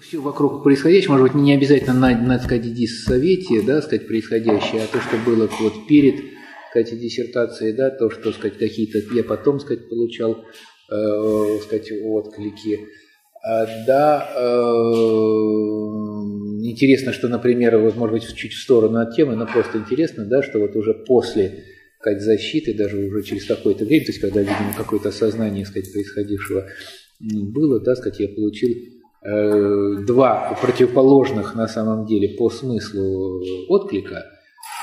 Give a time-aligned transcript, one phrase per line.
[0.00, 4.86] Все вокруг происходящего, может быть, не обязательно на, на сказать, диссовете, да, сказать, происходящее, а
[4.86, 6.16] то, что было вот перед,
[6.70, 10.44] сказать, диссертацией, да, то, что, сказать, какие-то я потом, сказать, получал,
[10.90, 12.80] э, сказать, отклики.
[13.42, 14.40] А, да, э,
[16.62, 20.42] интересно, что, например, вот, может быть, чуть в сторону от темы, но просто интересно, да,
[20.42, 21.64] что вот уже после
[22.00, 26.66] сказать, защиты, даже уже через какое-то время, то есть когда, видимо, какое-то осознание сказать, происходившего
[27.18, 28.70] было, да, сказать, я получил
[29.26, 34.24] два противоположных на самом деле по смыслу отклика,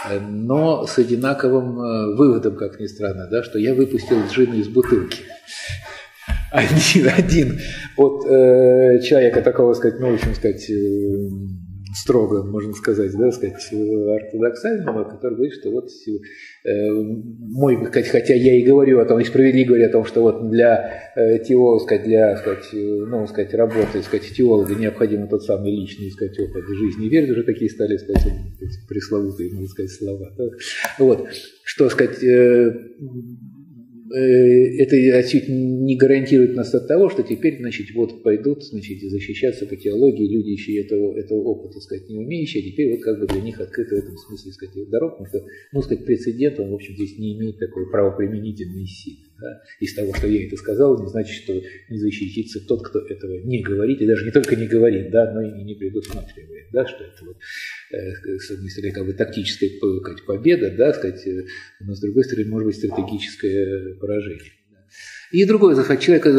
[0.09, 4.67] э, но с одинаковым э, выводом, как ни странно, да, что я выпустил джин из
[4.67, 5.19] бутылки.
[6.51, 7.59] Один, один
[7.97, 11.29] от э, человека такого, сказать, ну, в общем сказать, э,
[11.95, 15.89] строго, можно сказать, да, сказать, ортодоксального, который говорит, что вот
[16.65, 20.49] э, мой, хотя я и говорю о том, и справедливо говорю о том, что вот
[20.49, 26.11] для э, теолога, сказать, для, сказать, ну, сказать, работы, сказать, теолога необходим тот самый личный,
[26.11, 28.23] сказать, опыт жизни и веры, уже такие стали, сказать,
[28.89, 30.31] пресловутые, можно сказать, слова.
[30.37, 30.45] Да?
[30.99, 31.27] Вот,
[31.63, 32.71] что, сказать, э, Э,
[34.15, 39.75] это отсюда не гарантирует нас от того, что теперь, значит, вот пойдут, значит, защищаться по
[39.75, 43.41] теологии люди еще этого, этого опыта, сказать, не умеющие, а теперь вот как бы для
[43.41, 46.93] них открыта в этом смысле, сказать, дорог, потому что, ну, сказать, прецедент, он, в общем,
[46.93, 49.17] здесь не имеет такой правоприменительной силы.
[49.43, 49.61] Да?
[49.81, 51.53] Из того, что я это сказал, не значит, что
[51.89, 55.41] не защитится тот, кто этого не говорит, и даже не только не говорит, да, но
[55.41, 57.35] и не предусматривает, да, что это вот,
[57.91, 61.43] э, с одной стороны, как бы тактическая сказать, победа, да, сказать, э,
[61.81, 64.49] но с другой стороны, может быть, стратегическое поражение.
[65.33, 65.99] И другой заход.
[65.99, 66.29] Человека,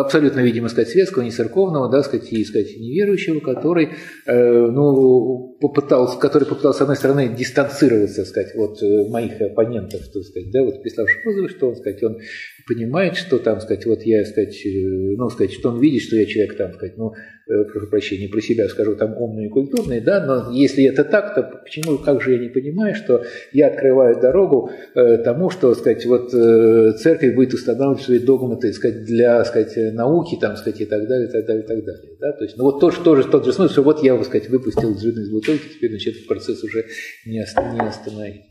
[0.00, 3.88] абсолютно, видимо, сказать, светского, не церковного, да, сказать, и, сказать, неверующего, который,
[4.26, 10.22] э, ну, попытался, который попытался, с одной стороны, дистанцироваться, сказать, от э, моих оппонентов, так
[10.22, 12.18] сказать, да, вот приславших отзывы, что он, сказать, он
[12.66, 14.70] понимает, что там, сказать, вот я, сказать, э,
[15.16, 18.40] ну, сказать, что он видит, что я человек там, сказать, ну, э, прошу прощения, про
[18.40, 22.32] себя скажу, там умный и культурный, да, но если это так, то почему, как же
[22.32, 28.02] я не понимаю, что я открываю дорогу э, тому, что, сказать, вот церковь будет устанавливать
[28.02, 31.64] свои догмы, так сказать, для, сказать, науки, там, сказать, и так далее, и так далее,
[31.64, 34.02] и так далее, да, то есть, ну, вот тоже, тоже тот же смысл, что вот
[34.02, 36.86] я, сказать, выпустил джин из бутылки, теперь, значит, процесс уже
[37.26, 38.42] не, не остановить,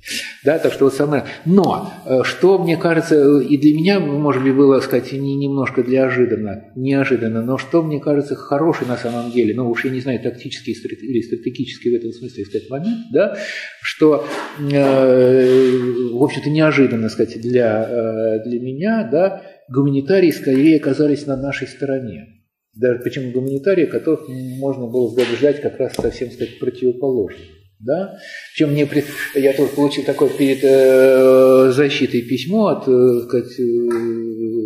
[0.43, 1.91] да, так что вот самое, но,
[2.23, 7.57] что мне кажется, и для меня может быть, было, сказать, не, немножко неожиданно, неожиданно, но
[7.57, 11.91] что, мне кажется, хороший на самом деле, ну уж я не знаю, тактический или стратегический
[11.91, 13.37] в этом смысле, сказать, момент, да,
[13.81, 14.25] что,
[14.59, 15.77] э,
[16.11, 22.27] в общем-то, неожиданно, сказать, для, э, для меня, да, гуманитарии скорее оказались на нашей стороне.
[22.73, 27.60] Даже почему гуманитарии, которых можно было ждать как раз совсем, сказать, противоположным.
[27.83, 28.17] Да?
[28.53, 28.87] Причем мне,
[29.35, 33.63] я тоже получил такое перед э, защитой письмо от э, сказать, э,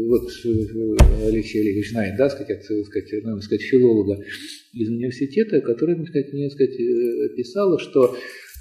[0.09, 0.29] вот,
[1.25, 4.21] Алексея Олеговича знает, да, сказать, сказать, ну, сказать, филолога
[4.73, 6.77] из университета, который мне сказать,
[7.37, 8.15] писала, что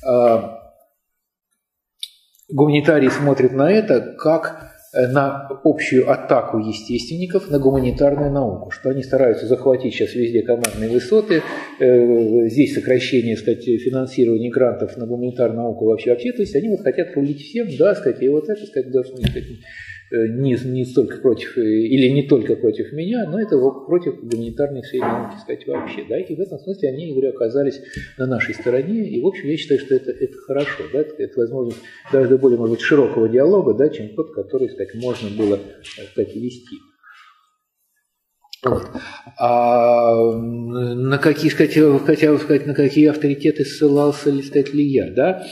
[0.07, 0.39] э,
[2.49, 9.47] гуманитарий смотрит на это как на общую атаку естественников на гуманитарную науку, что они стараются
[9.47, 11.43] захватить сейчас везде командные высоты,
[11.81, 16.83] э, здесь сокращение, сказать, финансирования грантов на гуманитарную науку вообще вообще, то есть они вот
[16.83, 19.45] хотят рулить всем, да, сказать, и вот это, сказать, должны сказать,
[20.04, 24.83] Э, не, не столько против, э, или не только против меня, но это против гуманитарной
[24.83, 26.05] всей науки, сказать, вообще.
[26.09, 26.19] Да?
[26.19, 27.81] И в этом смысле они, я говорю, оказались
[28.19, 31.01] на нашей стороне, и, в общем, я считаю, что это, это хорошо, да?
[31.01, 31.81] это, это возможность
[32.13, 36.77] гораздо более, может быть, широкого диалога, да, чем тот, который, сказать, можно было, сказать, вести.
[38.65, 38.87] Вот.
[39.39, 41.75] А на какие, сказать,
[42.07, 45.47] хотел сказать, на какие авторитеты ссылался ли, сказать, ли я, да?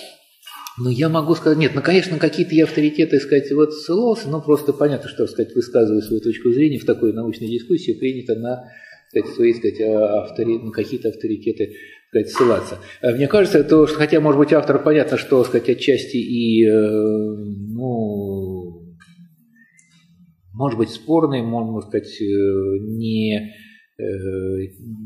[0.78, 4.72] Ну, я могу сказать, нет, ну, конечно, какие-то я авторитеты, сказать, вот ссылался, но просто
[4.72, 8.64] понятно, что, сказать, высказывая свою точку зрения в такой научной дискуссии, принято на,
[9.10, 10.58] сказать, свои, сказать, а, автори...
[10.58, 11.74] на какие-то авторитеты,
[12.08, 12.78] сказать, ссылаться.
[13.02, 16.72] А мне кажется, то, что, хотя, может быть, автор, понятно, что, сказать, отчасти и, э,
[16.72, 18.96] ну,
[20.54, 23.52] может быть, спорный, можно сказать, э, не
[23.98, 24.02] э,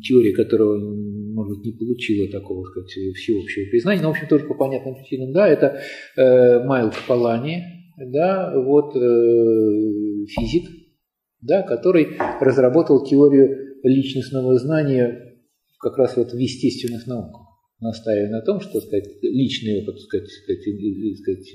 [0.03, 1.06] теория, которую
[1.37, 5.47] может не получила такого, сказать, всеобщего признания, но, в общем, тоже по понятным причинам, да,
[5.47, 5.81] это
[6.17, 7.63] э, Майл Капалани,
[7.99, 10.65] да, вот э, физик,
[11.43, 15.37] да, который разработал теорию личностного знания
[15.79, 17.43] как раз вот в естественных науках.
[17.79, 21.47] Настаивая на том, что сказать, личный опыт, сказать, сказать,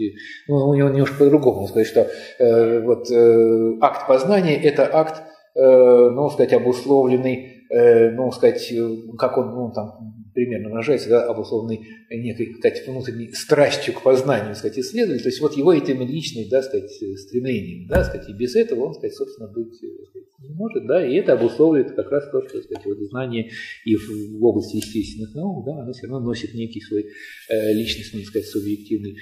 [0.47, 2.07] ну, у него немножко по-другому, сказать, что
[2.37, 5.23] э, вот, э, акт познания– это акт,
[5.55, 11.87] э, ну, сказать, обусловленный ну, сказать, э, как он, ну, там, примерно выражается, да, обусловленный
[12.09, 16.61] некой, кстати, внутренней страстью к познанию, сказать, исследователь, то есть вот его этим личным, да,
[16.61, 21.05] сказать, стремлением, да, сказать, и без этого он, сказать, собственно, быть сказать, Не может, да,
[21.05, 23.49] и это обусловливает как раз то, что, сказать, вот знание
[23.85, 27.05] и в, области естественных наук, да, оно все равно носит некий свой
[27.49, 29.15] э, личностный, сказать, субъективный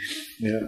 [0.44, 0.60] э,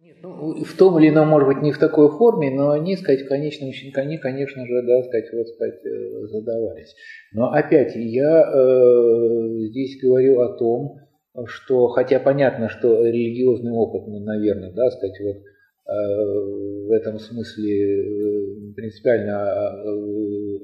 [0.00, 3.22] нет, ну, в том или ином, может быть, не в такой форме, но они, сказать,
[3.22, 6.94] в конечном они, конечно же, да, сказать, вот, сказать, э, задавались.
[7.32, 11.00] Но опять, я э, здесь говорю о том,
[11.46, 17.74] что, хотя понятно, что религиозный опыт, ну, наверное, да, сказать, вот э, в этом смысле
[17.74, 19.80] э, принципиально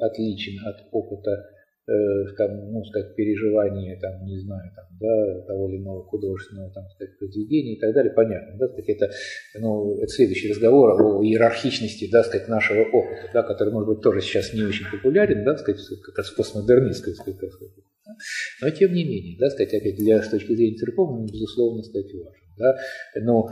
[0.01, 1.51] отличен от опыта
[1.87, 7.19] там, ну, сказать, переживания, там, не знаю, там, да, того или иного художественного, там, сказать,
[7.19, 9.11] произведения и так далее, понятно, да, сказать, это,
[9.61, 14.23] ну, это следующий разговор о иерархичности, да, сказать, нашего опыта, да, который, может быть, тоже
[14.23, 17.41] сейчас не очень популярен, да, сказать, как раз постмодернистской, сказать,
[18.63, 22.44] но тем не менее, да, сказать, опять для, с точки зрения церковной, безусловно, сказать, важно.
[22.57, 22.75] Да?
[23.21, 23.49] Но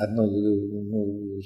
[0.00, 1.40] одно, ну,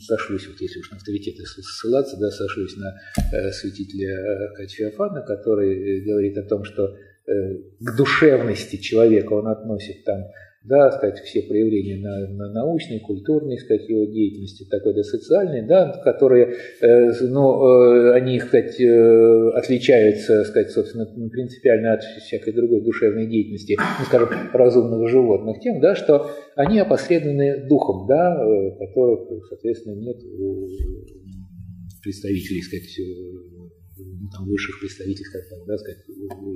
[0.00, 2.94] сошлюсь, вот если уж на авторитеты ссылаться, да, сошлюсь на
[3.32, 6.96] э, святителя э, Феофана, который говорит о том, что
[7.26, 10.24] э, к душевности человека он относит там
[10.64, 16.00] да, сказать, все проявления на, на научной, культурной, сказать, его деятельности, такой, да, социальной, да,
[16.02, 23.26] которые, э, ну, э, они, сказать, э, отличаются, сказать, собственно, принципиально от всякой другой душевной
[23.26, 30.00] деятельности, ну, скажем, разумных животных, тем, да, что они опосредованы духом, да, э, которых, соответственно,
[30.00, 30.70] нет у
[32.02, 32.98] представителей, сказать,
[33.52, 33.53] ну,
[34.32, 35.98] там, высших представителей, как да, сказать,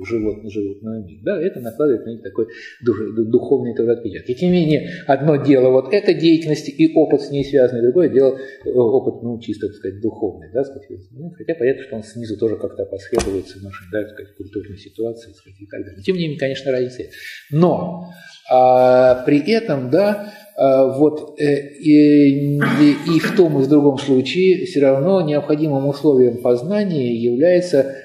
[0.05, 1.21] животного, животного мира.
[1.23, 2.47] Да, это накладывает на них такой
[2.83, 4.29] дух, духовный тоже отпечаток.
[4.29, 8.09] И тем не менее, одно дело вот эта деятельность и опыт с ней связанный, другое
[8.09, 12.03] дело э, опыт, ну, чисто, так сказать, духовный, да, сказать, ну, хотя понятно, что он
[12.03, 16.01] снизу тоже как-то последуется нашей, да, так сказать, культурной ситуации, так сказать, и так далее.
[16.03, 17.03] Тем не менее, конечно, разница
[17.51, 18.09] Но
[18.49, 24.81] а, при этом, да, вот, э, и, и в том и в другом случае все
[24.81, 27.95] равно необходимым условием познания является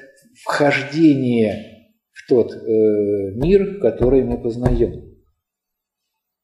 [0.40, 5.16] вхождение в тот э, мир, который мы познаем.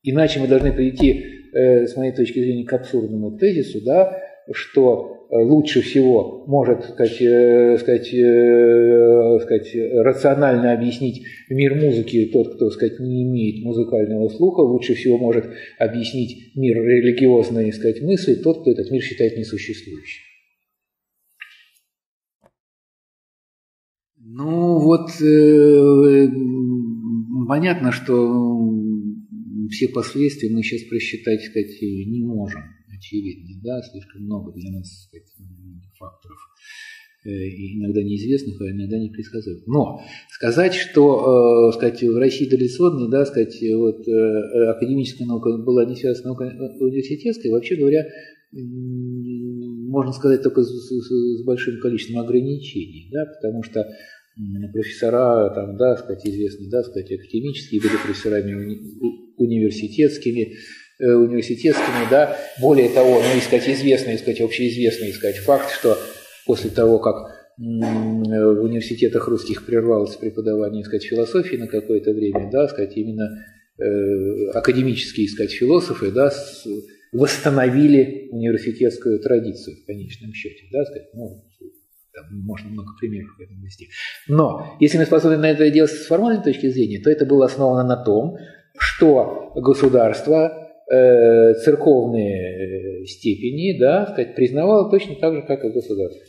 [0.03, 4.21] Иначе мы должны прийти, э, с моей точки зрения, к абсурдному тезису, да,
[4.53, 12.71] что лучше всего может сказать, э, сказать, э, сказать, рационально объяснить мир музыки тот, кто
[12.71, 15.47] сказать, не имеет музыкального слуха, лучше всего может
[15.79, 20.25] объяснить мир религиозной сказать, мысли тот, кто этот мир считает несуществующим.
[24.19, 26.29] Ну вот э,
[27.49, 28.15] понятно, что
[29.71, 35.27] все последствия мы сейчас просчитать сказать, не можем очевидно, да, слишком много для нас сказать,
[35.99, 36.39] факторов,
[37.25, 39.67] э, иногда неизвестных, а иногда непредсказуемых.
[39.67, 40.01] Но
[40.31, 45.97] сказать, что э, сказать, в России традиционная, да, сказать, вот, э, академическая наука была не
[45.97, 48.07] связана с наукой университетской, вообще говоря,
[48.53, 53.87] можно сказать только с, с, с большим количеством ограничений, да, потому что
[54.73, 62.37] профессора, там, да, сказать, известные, да, сказать, академические были профессорами уни университетскими, Э, университетскими, да,
[62.61, 65.99] более того, ну, искать известный, искать общеизвестный, искать факт, что
[66.47, 72.97] после того, как в университетах русских прервалось преподавание, сказать, философии на какое-то время, да, сказать,
[72.97, 73.29] именно
[73.79, 76.67] э, академические, сказать, философы, да, с,
[77.13, 81.45] восстановили университетскую традицию в конечном счете, да, сказать, ну,
[82.15, 83.89] там можно много примеров в этом вести.
[84.27, 87.87] Но если мы способны на это делать с формальной точки зрения, то это было основано
[87.87, 88.39] на том,
[88.79, 96.23] что государство Э, церковные э, степени, да, сказать, признавала точно так же, как и государство.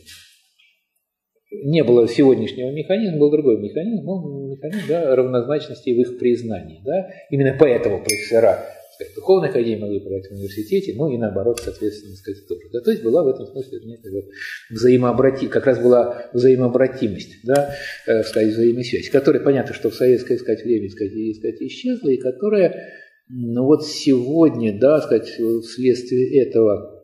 [1.64, 6.80] Не было сегодняшнего механизма, был другой механизм, был механизм да, равнозначности в их признании.
[6.84, 7.08] Да.
[7.30, 8.58] Именно поэтому профессора
[8.94, 12.68] сказать, духовной академии могли брать в университете, ну и наоборот, соответственно, сказать, тоже.
[12.72, 14.24] Да, то есть была в этом смысле некая вот
[14.70, 17.74] взаимообратимость, как раз была взаимообратимость, да,
[18.06, 23.01] э, сказать, взаимосвязь, которая, понятно, что в советское сказать, время сказать, сказать, исчезла, и которая
[23.34, 27.02] но вот сегодня, да, сказать, вследствие этого,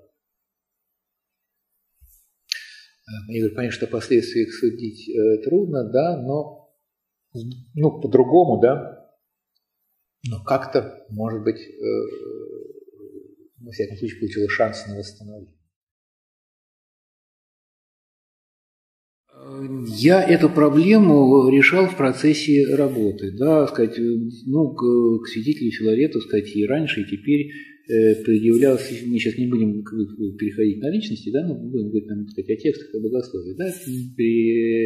[2.02, 6.70] э, я говорю, что последствия их судить э, трудно, да, но
[7.32, 9.10] ну, по-другому, да,
[10.28, 11.82] но как-то, может быть, э,
[13.60, 15.56] во всяком случае, получила шанс на восстановление.
[19.96, 23.32] Я эту проблему решал в процессе работы.
[23.32, 23.98] Да, сказать,
[24.46, 27.50] ну, к, к святителю Филарету, сказать, и раньше, и теперь
[27.88, 29.82] э, предъявлялся, мы сейчас не будем
[30.36, 33.72] переходить на личности, да, но будем говорить, там, сказать, о текстах, о богословии, да,
[34.16, 34.84] при,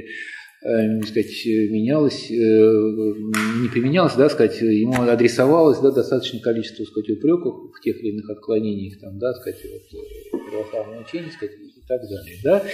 [0.65, 7.73] э, сказать, менялось, э, не применялось, да, сказать, ему адресовалось да, достаточное количество сказать, упреков
[7.75, 12.37] в тех или иных отклонениях там, да, сказать, вот, православного учения сказать, и так далее.
[12.43, 12.65] Да.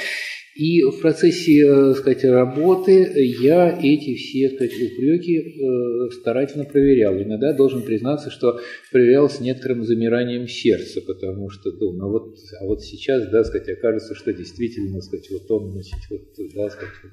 [0.58, 7.14] И в процессе э, сказать, работы я эти все сказать, упреки э, старательно проверял.
[7.14, 8.58] Иногда должен признаться, что
[8.90, 13.68] проверял с некоторым замиранием сердца, потому что думаю, а вот, а вот сейчас, да, сказать,
[13.68, 16.22] окажется, что действительно, сказать, вот он, значит, вот,
[16.56, 17.12] да, сказать, вот,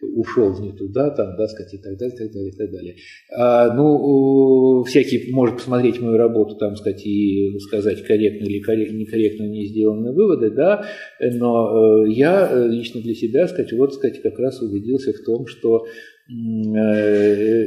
[0.00, 2.96] ушел не туда, там, да, сказать, и так далее, и так далее, и так далее.
[3.36, 8.58] А, ну, всякий может посмотреть мою работу, там, сказать, и сказать, корректно или
[8.92, 10.84] некорректно не сделаны выводы, да,
[11.20, 15.46] но э, я э, лично для себя, сказать, вот, сказать, как раз убедился в том,
[15.46, 15.84] что
[16.28, 17.66] э,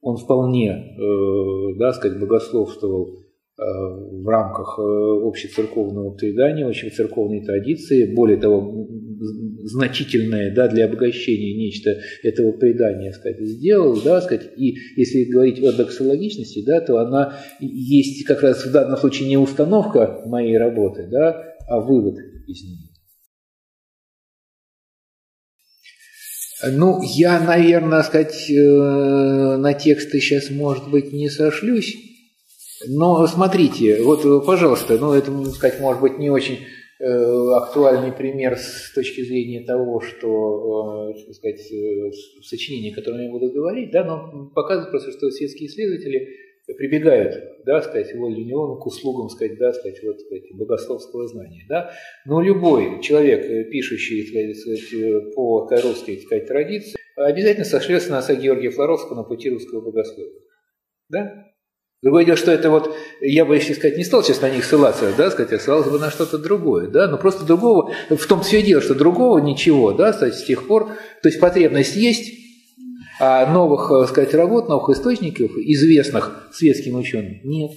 [0.00, 0.96] он вполне,
[1.78, 3.21] да, сказать, богословствовал
[3.56, 8.14] в рамках общецерковного предания, общецерковной традиции.
[8.14, 8.88] Более того,
[9.64, 11.90] значительное да, для обогащения нечто
[12.22, 18.24] этого предания сказать, сделал, да, сказать, и если говорить о доксологичности, да, то она есть
[18.26, 22.88] как раз в данном случае не установка моей работы, да, а вывод из нее.
[26.64, 32.11] Ну, я, наверное, сказать, э, на тексты сейчас, может быть, не сошлюсь,
[32.88, 36.58] но смотрите, вот, пожалуйста, ну, это, сказать, может быть, не очень
[37.04, 42.12] Э, актуальный пример с точки зрения того, что, э, так сказать, э,
[42.44, 46.28] сочинение, о котором я буду говорить, да, но показывает просто, что светские исследователи
[46.78, 51.90] прибегают, да, сказать, волей невольно к услугам, сказать, да, сказать, вот, сказать, богословского знания, да.
[52.24, 59.16] Но любой человек, пишущий, сказать, по кайровской, сказать, традиции, обязательно сошлется на отца Георгия Флоровского
[59.16, 60.38] на пути русского богословия,
[61.08, 61.51] да.
[62.02, 65.12] Другое дело, что это вот, я бы, если сказать, не стал сейчас на них ссылаться,
[65.16, 68.60] да, сказать, а ссылался бы на что-то другое, да, но просто другого, в том все
[68.60, 70.88] дело, что другого ничего, да, с тех пор,
[71.22, 72.32] то есть потребность есть,
[73.20, 77.70] а новых, э, сказать, работ, новых источников, известных светским ученым, нет.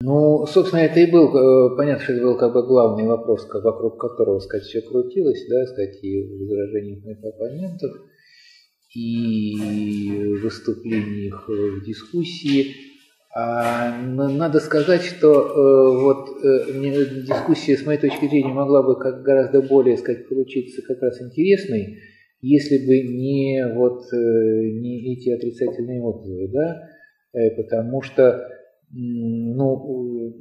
[0.00, 4.00] Ну, собственно, это и был, э, понятно, что это был как бы главный вопрос, вокруг
[4.00, 7.90] которого, сказать, все крутилось, да, сказать, и возражения моих оппонентов–
[8.94, 12.74] и выступлениях в дискуссии.
[13.34, 19.22] А надо сказать, что э, вот э, дискуссия, с моей точки зрения, могла бы как
[19.22, 21.98] гораздо более сказать, получиться как раз интересной,
[22.40, 26.88] если бы не, вот, э, не эти отрицательные отзывы, да,
[27.56, 28.48] потому что
[28.90, 30.34] ну,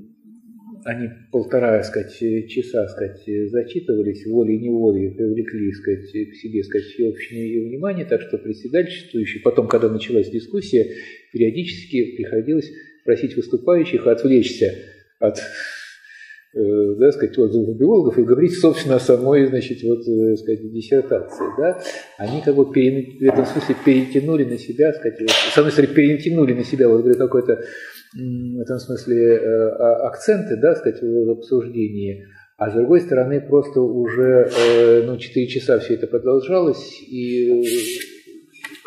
[0.87, 2.17] они полтора сказать,
[2.47, 9.67] часа сказать, зачитывались, волей-неволей привлекли сказать, к себе сказать, всеобщее внимание, так что председательствующий, потом,
[9.67, 10.95] когда началась дискуссия,
[11.33, 12.71] периодически приходилось
[13.03, 14.75] просить выступающих отвлечься
[15.19, 15.39] от
[16.53, 21.79] да, сказать, отзывов биологов и говорить, собственно, о самой, значит, вот, э, сказать, диссертации, да,
[22.17, 26.63] они как бы в этом смысле перетянули на себя, сказать, с одной стороны, перетянули на
[26.63, 27.61] себя, вот, говорю, какой-то
[28.13, 32.25] в этом смысле э, а, акценты, да, сказать, в обсуждении,
[32.57, 37.61] а с другой стороны просто уже э, ну, 4 часа все это продолжалось, и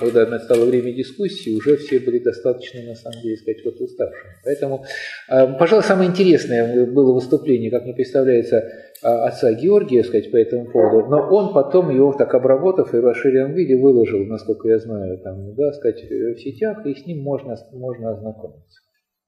[0.00, 4.32] когда настало время дискуссии, уже все были достаточно, на самом деле, сказать, вот уставшими.
[4.44, 4.84] Поэтому,
[5.30, 8.64] э, пожалуй, самое интересное было выступление, как мне представляется,
[9.02, 13.54] отца Георгия, сказать, по этому поводу, но он потом его так обработав и в расширенном
[13.54, 18.12] виде выложил, насколько я знаю, там, да, сказать, в сетях, и с ним можно, можно
[18.12, 18.80] ознакомиться.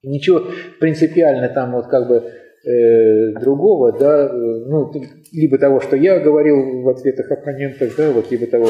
[0.02, 0.42] Ничего
[0.80, 2.22] принципиально там вот как бы
[2.64, 4.92] э, другого, да, э, ну,
[5.32, 8.68] либо того, что я говорил в ответах оппонентов, да, вот либо того,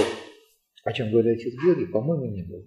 [0.83, 2.65] о чем говорил отец Георгий, по-моему, не было.